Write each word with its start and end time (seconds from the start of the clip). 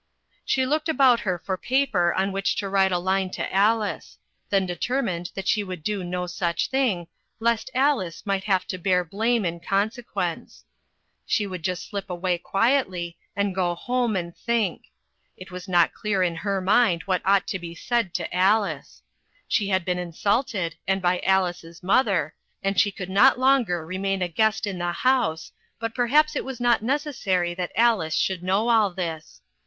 She 0.43 0.65
looked 0.65 0.89
about 0.89 1.19
her 1.19 1.37
for 1.37 1.57
paper 1.59 2.11
on 2.15 2.31
which 2.31 2.55
to 2.55 2.67
write 2.69 2.91
a 2.91 2.97
line 2.97 3.29
to 3.33 3.53
Alice; 3.53 4.17
then 4.49 4.65
determined 4.65 5.29
that 5.35 5.47
she 5.47 5.63
would 5.63 5.83
do 5.83 6.03
no 6.03 6.25
such 6.25 6.71
thing, 6.71 7.07
lest 7.39 7.69
Alice 7.75 8.25
might 8.25 8.45
have 8.45 8.65
to 8.69 8.79
bear 8.79 9.03
blame 9.05 9.45
in 9.45 9.59
consequence. 9.59 10.65
She 11.23 11.45
would 11.45 11.61
just 11.61 11.87
slip 11.87 12.07
quietly 12.41 13.05
away, 13.05 13.17
and 13.35 13.53
go 13.53 13.75
home 13.75 14.15
and 14.15 14.35
think. 14.35 14.85
It 15.37 15.51
was 15.51 15.67
not 15.67 15.93
clear 15.93 16.23
in 16.23 16.37
her 16.37 16.61
mind 16.61 17.03
what 17.03 17.21
ought 17.23 17.45
to 17.49 17.59
be 17.59 17.75
said 17.75 18.15
to 18.15 18.35
Alice. 18.35 19.03
She 19.47 19.67
had 19.69 19.85
been 19.85 19.99
insulted, 19.99 20.77
and 20.87 20.99
by 20.99 21.19
Alice's 21.19 21.83
mother, 21.83 22.33
and 22.63 22.79
she 22.79 22.89
could 22.91 23.11
not 23.11 23.37
longer 23.37 23.85
remain 23.85 24.23
a 24.23 24.27
guest 24.27 24.65
in 24.65 24.79
the 24.79 24.91
house, 24.93 25.51
but 25.77 25.93
perhaps 25.93 26.35
it 26.35 26.43
was 26.43 26.59
not 26.59 26.81
neces 26.81 27.19
sary 27.21 27.53
that 27.53 27.71
Alice 27.75 28.15
should 28.15 28.41
know 28.41 28.69
all 28.69 28.89
this. 28.91 29.43